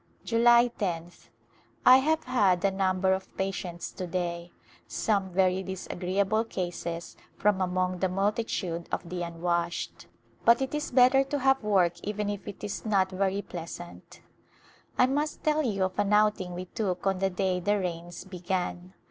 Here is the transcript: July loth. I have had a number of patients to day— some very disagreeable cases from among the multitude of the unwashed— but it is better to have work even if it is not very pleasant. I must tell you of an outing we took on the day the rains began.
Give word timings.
July 0.25 0.71
loth. 0.81 1.29
I 1.85 1.97
have 1.97 2.23
had 2.23 2.65
a 2.65 2.71
number 2.71 3.13
of 3.13 3.37
patients 3.37 3.91
to 3.91 4.07
day— 4.07 4.51
some 4.87 5.29
very 5.29 5.61
disagreeable 5.61 6.43
cases 6.43 7.15
from 7.37 7.61
among 7.61 7.99
the 7.99 8.09
multitude 8.09 8.89
of 8.91 9.07
the 9.07 9.21
unwashed— 9.21 10.07
but 10.43 10.59
it 10.59 10.73
is 10.73 10.89
better 10.89 11.23
to 11.25 11.37
have 11.37 11.61
work 11.61 11.99
even 12.01 12.31
if 12.31 12.47
it 12.47 12.63
is 12.63 12.83
not 12.83 13.11
very 13.11 13.43
pleasant. 13.43 14.21
I 14.97 15.05
must 15.05 15.43
tell 15.43 15.61
you 15.61 15.83
of 15.83 15.99
an 15.99 16.13
outing 16.13 16.55
we 16.55 16.65
took 16.65 17.05
on 17.05 17.19
the 17.19 17.29
day 17.29 17.59
the 17.59 17.77
rains 17.77 18.23
began. 18.25 18.95